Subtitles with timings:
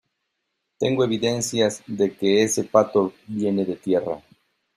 [0.79, 4.19] tengo evidencias de que ese pato viene de tierra.